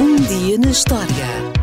Um 0.00 0.16
dia 0.16 0.58
na 0.58 0.70
história 0.70 1.08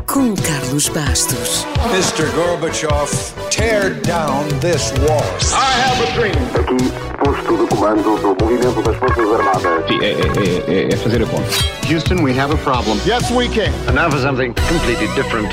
com 0.07 0.35
Carlos 0.35 0.87
Bastos. 0.89 1.65
Mr. 1.91 2.29
Gorbachev, 2.35 3.09
tear 3.49 3.95
down 4.01 4.45
this 4.59 4.91
wall. 4.99 5.23
I 5.53 5.81
have 5.81 6.03
a 6.03 6.11
dream. 6.13 6.35
Aqui, 6.55 6.91
posto 7.23 7.57
de 7.57 7.67
comando 7.75 8.17
do 8.17 8.43
movimento 8.43 8.81
das 8.81 8.95
Forças 8.97 9.31
Armadas. 9.31 9.87
Sim, 9.87 9.99
é, 10.01 10.11
é- 10.11 10.73
é- 10.89 10.93
é 10.93 10.97
fazer 10.97 11.23
a 11.23 11.25
conta. 11.25 11.47
Houston, 11.91 12.23
we 12.23 12.37
have 12.39 12.53
a 12.53 12.57
problem. 12.57 12.97
Yes, 13.05 13.29
we 13.31 13.47
can. 13.49 13.71
And 13.87 13.93
now 13.93 14.09
for 14.09 14.19
something 14.19 14.53
completely 14.67 15.07
different. 15.15 15.49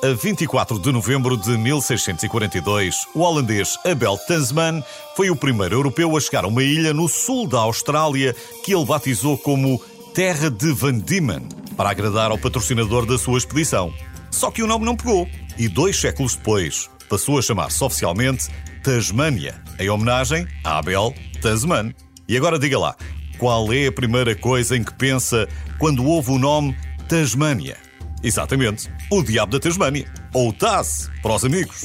A 0.00 0.14
24 0.14 0.78
de 0.78 0.92
novembro 0.92 1.36
de 1.36 1.58
1642, 1.58 2.94
o 3.16 3.20
holandês 3.20 3.76
Abel 3.84 4.16
Tasman 4.28 4.82
foi 5.16 5.28
o 5.28 5.34
primeiro 5.34 5.74
europeu 5.74 6.16
a 6.16 6.20
chegar 6.20 6.44
a 6.44 6.46
uma 6.48 6.62
ilha 6.62 6.94
no 6.94 7.08
sul 7.08 7.48
da 7.48 7.58
Austrália 7.58 8.32
que 8.64 8.72
ele 8.72 8.84
batizou 8.84 9.36
como 9.36 9.82
Terra 10.18 10.50
de 10.50 10.72
Van 10.72 10.98
Diemen, 10.98 11.48
para 11.76 11.90
agradar 11.90 12.32
ao 12.32 12.38
patrocinador 12.38 13.06
da 13.06 13.16
sua 13.16 13.38
expedição. 13.38 13.94
Só 14.32 14.50
que 14.50 14.64
o 14.64 14.66
nome 14.66 14.84
não 14.84 14.96
pegou, 14.96 15.28
e 15.56 15.68
dois 15.68 15.96
séculos 15.96 16.34
depois 16.34 16.90
passou 17.08 17.38
a 17.38 17.42
chamar-se 17.42 17.84
oficialmente 17.84 18.48
Tasmânia, 18.82 19.54
em 19.78 19.88
homenagem 19.88 20.44
a 20.64 20.78
Abel 20.78 21.14
Tasman. 21.40 21.94
E 22.26 22.36
agora 22.36 22.58
diga 22.58 22.76
lá, 22.80 22.96
qual 23.38 23.72
é 23.72 23.86
a 23.86 23.92
primeira 23.92 24.34
coisa 24.34 24.76
em 24.76 24.82
que 24.82 24.92
pensa 24.92 25.46
quando 25.78 26.04
ouve 26.04 26.32
o 26.32 26.38
nome 26.38 26.76
Tasmânia? 27.08 27.76
Exatamente, 28.20 28.90
o 29.12 29.22
diabo 29.22 29.52
da 29.52 29.60
Tasmânia, 29.60 30.12
ou 30.34 30.52
Taz, 30.52 31.08
para 31.22 31.36
os 31.36 31.44
amigos. 31.44 31.84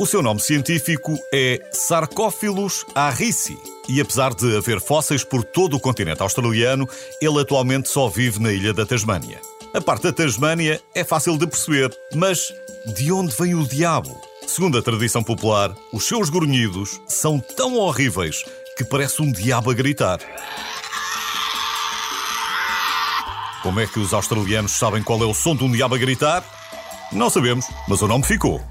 O 0.00 0.06
seu 0.06 0.22
nome 0.22 0.38
científico 0.38 1.18
é 1.34 1.60
Sarcófilos 1.72 2.86
arrici 2.94 3.58
e 3.88 4.00
apesar 4.00 4.32
de 4.32 4.56
haver 4.56 4.80
fósseis 4.80 5.24
por 5.24 5.42
todo 5.42 5.76
o 5.76 5.80
continente 5.80 6.22
australiano, 6.22 6.88
ele 7.20 7.40
atualmente 7.40 7.88
só 7.88 8.08
vive 8.08 8.38
na 8.38 8.52
ilha 8.52 8.72
da 8.72 8.86
Tasmânia. 8.86 9.40
A 9.74 9.80
parte 9.80 10.04
da 10.04 10.12
Tasmânia 10.12 10.80
é 10.94 11.02
fácil 11.02 11.36
de 11.36 11.48
perceber, 11.48 11.90
mas 12.14 12.54
de 12.94 13.10
onde 13.10 13.34
vem 13.34 13.56
o 13.56 13.66
diabo? 13.66 14.16
Segundo 14.46 14.78
a 14.78 14.82
tradição 14.82 15.20
popular, 15.20 15.74
os 15.92 16.06
seus 16.06 16.30
grunhidos 16.30 17.00
são 17.08 17.40
tão 17.40 17.74
horríveis 17.74 18.44
que 18.76 18.84
parece 18.84 19.20
um 19.20 19.32
diabo 19.32 19.72
a 19.72 19.74
gritar. 19.74 20.20
Como 23.64 23.80
é 23.80 23.86
que 23.88 23.98
os 23.98 24.14
australianos 24.14 24.70
sabem 24.70 25.02
qual 25.02 25.20
é 25.24 25.26
o 25.26 25.34
som 25.34 25.56
de 25.56 25.64
um 25.64 25.72
diabo 25.72 25.96
a 25.96 25.98
gritar? 25.98 26.44
Não 27.10 27.28
sabemos, 27.28 27.66
mas 27.88 28.00
o 28.00 28.06
nome 28.06 28.22
ficou. 28.22 28.62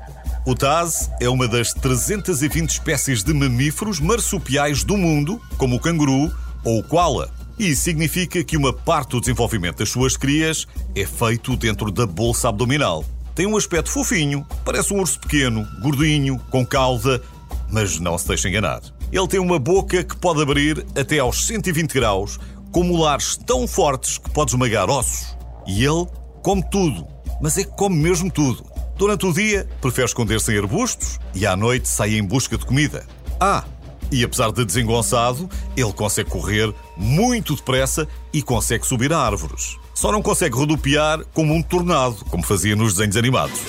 O 0.48 0.56
Taz 0.56 1.12
é 1.20 1.28
uma 1.28 1.46
das 1.46 1.74
320 1.74 2.70
espécies 2.70 3.22
de 3.22 3.34
mamíferos 3.34 4.00
marsupiais 4.00 4.82
do 4.82 4.96
mundo, 4.96 5.42
como 5.58 5.76
o 5.76 5.80
canguru 5.80 6.34
ou 6.64 6.80
o 6.80 6.84
koala. 6.84 7.30
E 7.60 7.76
significa 7.76 8.42
que 8.42 8.56
uma 8.56 8.72
parte 8.72 9.10
do 9.10 9.20
desenvolvimento 9.20 9.80
das 9.80 9.90
suas 9.90 10.16
crias 10.16 10.66
é 10.96 11.06
feito 11.06 11.58
dentro 11.58 11.92
da 11.92 12.06
bolsa 12.08 12.48
abdominal. 12.48 13.04
Tem 13.36 13.46
um 13.46 13.58
aspecto 13.58 13.90
fofinho, 13.90 14.48
parece 14.64 14.94
um 14.94 15.02
urso 15.02 15.20
pequeno, 15.20 15.68
gordinho, 15.82 16.40
com 16.50 16.66
cauda, 16.66 17.22
mas 17.70 18.00
não 18.00 18.18
se 18.18 18.30
deixe 18.30 18.48
enganar. 18.48 18.80
Ele 19.12 19.28
tem 19.28 19.42
uma 19.42 19.60
boca 19.60 20.02
que 20.02 20.16
pode 20.16 20.42
abrir 20.42 20.86
até 20.98 21.20
aos 21.20 21.46
120 21.46 21.92
graus, 21.92 22.40
com 22.72 22.86
molares 22.86 23.36
tão 23.36 23.68
fortes 23.68 24.18
que 24.18 24.30
pode 24.30 24.52
esmagar 24.52 24.90
ossos. 24.90 25.36
E 25.68 25.84
ele 25.84 26.08
come 26.42 26.64
tudo, 26.72 27.06
mas 27.42 27.58
é 27.58 27.66
que 27.66 27.76
come 27.76 27.98
mesmo 27.98 28.32
tudo. 28.32 28.77
Durante 28.98 29.28
o 29.28 29.34
dia, 29.34 29.70
prefere 29.80 30.08
esconder-se 30.08 30.52
em 30.52 30.58
arbustos 30.58 31.20
e 31.36 31.46
à 31.46 31.56
noite 31.56 31.88
sai 31.88 32.16
em 32.16 32.24
busca 32.24 32.58
de 32.58 32.66
comida. 32.66 33.06
Ah, 33.40 33.64
e 34.12 34.24
apesar 34.24 34.52
de 34.52 34.66
desengonçado, 34.66 35.48
ele 35.76 35.94
consegue 35.94 36.32
correr 36.32 36.74
muito 36.98 37.56
depressa 37.56 38.08
e 38.34 38.42
consegue 38.42 38.88
subir 38.88 39.14
a 39.14 39.20
árvores. 39.20 39.78
Só 39.94 40.12
não 40.12 40.22
consegue 40.22 40.56
rodopiar 40.56 41.24
como 41.32 41.54
um 41.54 41.62
tornado, 41.62 42.26
como 42.26 42.44
fazia 42.44 42.76
nos 42.76 42.96
desenhos 42.96 43.18
animados. 43.18 43.60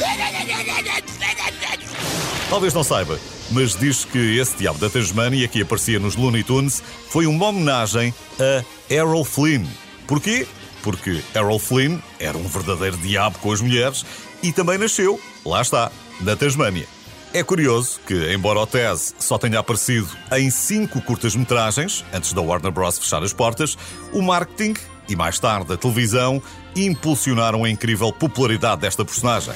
Talvez 2.49 2.73
não 2.73 2.83
saiba, 2.83 3.21
mas 3.51 3.77
diz 3.77 4.07
que 4.07 4.39
esse 4.39 4.57
diabo 4.57 4.79
da 4.79 4.89
Tasmânia 4.89 5.47
que 5.47 5.61
aparecia 5.61 5.99
nos 5.99 6.17
Looney 6.17 6.43
Tunes 6.43 6.83
foi 7.11 7.27
uma 7.27 7.49
homenagem 7.49 8.15
a 8.41 8.65
Errol 8.93 9.27
Flynn. 9.27 9.67
Porquê? 10.07 10.47
Porque 10.89 11.23
Errol 11.35 11.59
Flynn 11.59 11.99
era 12.19 12.39
um 12.39 12.49
verdadeiro 12.49 12.97
diabo 12.97 13.39
com 13.41 13.53
as 13.53 13.61
mulheres 13.61 14.07
e 14.43 14.51
também 14.51 14.79
nasceu, 14.79 15.21
lá 15.45 15.61
está, 15.61 15.93
na 16.19 16.35
Tasmânia. 16.35 16.87
É 17.35 17.43
curioso 17.43 18.01
que, 18.07 18.33
embora 18.33 18.59
o 18.59 18.67
Taz 18.67 19.15
só 19.19 19.37
tenha 19.37 19.59
aparecido 19.59 20.09
em 20.33 20.49
cinco 20.49 21.03
curtas-metragens, 21.03 22.07
antes 22.11 22.33
da 22.33 22.41
Warner 22.41 22.73
Bros. 22.73 22.99
fechar 22.99 23.23
as 23.23 23.35
portas, 23.35 23.77
o 24.15 24.23
marketing 24.23 24.73
e 25.07 25.15
mais 25.15 25.39
tarde 25.39 25.75
a 25.75 25.77
televisão 25.77 26.43
impulsionaram 26.75 27.65
a 27.65 27.69
incrível 27.69 28.11
popularidade 28.11 28.81
desta 28.81 29.05
personagem. 29.05 29.53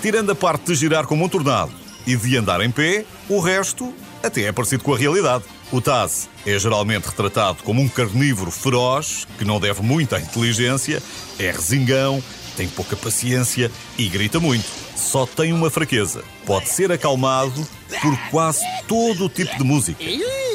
Tirando 0.00 0.30
a 0.30 0.34
parte 0.36 0.66
de 0.66 0.76
girar 0.76 1.08
como 1.08 1.24
um 1.24 1.28
tornado 1.28 1.72
e 2.06 2.14
de 2.14 2.36
andar 2.36 2.60
em 2.60 2.70
pé, 2.70 3.04
o 3.28 3.40
resto 3.40 3.92
até 4.22 4.42
é 4.42 4.52
parecido 4.52 4.84
com 4.84 4.94
a 4.94 4.96
realidade. 4.96 5.42
O 5.70 5.82
Taz 5.82 6.30
é 6.46 6.58
geralmente 6.58 7.04
retratado 7.04 7.62
como 7.62 7.82
um 7.82 7.88
carnívoro 7.88 8.50
feroz 8.50 9.26
que 9.36 9.44
não 9.44 9.60
deve 9.60 9.82
muito 9.82 10.14
à 10.14 10.20
inteligência, 10.20 11.02
é 11.38 11.50
resingão, 11.50 12.22
tem 12.56 12.66
pouca 12.66 12.96
paciência 12.96 13.70
e 13.98 14.08
grita 14.08 14.40
muito. 14.40 14.66
Só 14.96 15.26
tem 15.26 15.52
uma 15.52 15.68
fraqueza: 15.70 16.24
pode 16.46 16.70
ser 16.70 16.90
acalmado 16.90 17.68
por 18.00 18.18
quase 18.30 18.64
todo 18.86 19.26
o 19.26 19.28
tipo 19.28 19.56
de 19.58 19.64
música. 19.64 20.02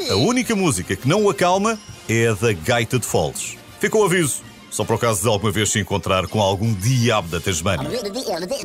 A 0.09 0.15
única 0.15 0.55
música 0.55 0.95
que 0.95 1.07
não 1.07 1.23
o 1.23 1.29
acalma 1.29 1.79
é 2.09 2.29
a 2.29 2.33
da 2.33 2.51
gaita 2.51 2.97
de 2.97 3.05
foles. 3.05 3.55
Fica 3.79 3.95
o 3.95 4.03
aviso, 4.03 4.41
só 4.71 4.83
para 4.83 4.95
o 4.95 4.99
caso 4.99 5.21
de 5.21 5.27
alguma 5.27 5.51
vez 5.51 5.71
se 5.71 5.79
encontrar 5.79 6.27
com 6.27 6.41
algum 6.41 6.73
diabo 6.73 7.27
da 7.27 7.39
Tasmânia. 7.39 7.87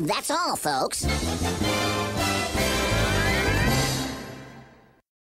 That's 0.07 0.31
all, 0.31 0.57
folks. 0.57 1.05